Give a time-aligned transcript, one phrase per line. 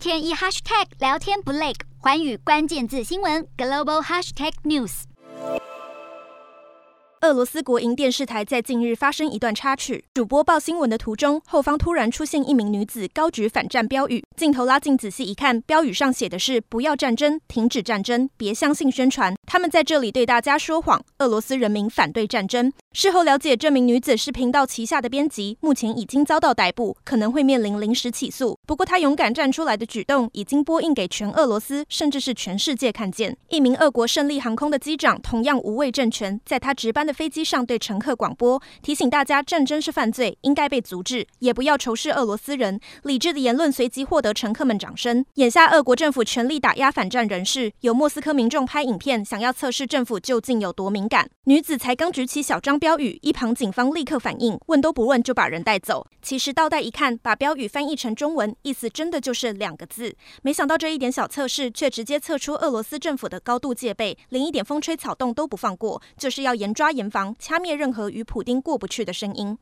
[0.00, 5.02] 天一 hashtag 聊天不累，寰宇关键字新闻 global hashtag news。
[7.20, 14.24] 俄罗斯国营电视台在近日发生一段插曲，主播报新闻的途中，后方突然出现一名女子高举反战标语。
[14.38, 19.34] 镜头拉近仔细一看，标语上写的是“不要战争，停止战争，别相信宣传”。
[19.46, 20.98] 他们在这里对大家说谎。
[21.18, 22.72] 俄罗斯人民反对战争。
[22.92, 28.58] 事后了解，这名女子是频道旗下的编辑，目前已经遭到逮捕，可能会面临临时起诉。
[28.66, 33.36] 不过，她勇敢站出来的举动，已经播映给全俄罗斯，甚至是全世界看见。
[33.48, 37.14] 一名俄国胜利航空的机长，同样无畏政权，在他值班的。
[37.20, 42.80] 飞机上对乘客广播，提醒大家战争是犯罪，应该被阻止，也不要仇视俄罗斯人。
[43.02, 45.22] 理智的言论随即获得乘客们掌声。
[45.34, 51.28] 眼下，俄国政府全力打压反战人士，有莫斯科民众拍影片，想要测试政府究竟有多敏感。
[51.44, 56.06] 女子才刚举起小张标语，一旁警方立刻反应，问都不问就把人带走。
[56.22, 60.16] 其实倒带一看，把标语翻译成中文，意思真的就是两个字。
[60.40, 67.10] 没想到这一点小测试，却直接测出俄罗斯政府的高度戒备，连一点风吹草动都不放过，就是要严抓严。
[67.10, 69.58] 防掐灭任何与普丁过不去的声音。